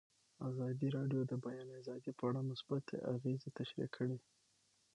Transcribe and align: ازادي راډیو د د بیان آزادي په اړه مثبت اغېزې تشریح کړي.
ازادي 0.49 0.87
راډیو 0.97 1.21
د 1.25 1.27
د 1.31 1.33
بیان 1.45 1.67
آزادي 1.79 2.11
په 2.17 2.23
اړه 2.29 2.41
مثبت 2.51 2.85
اغېزې 3.13 3.49
تشریح 3.59 3.89
کړي. 3.97 4.17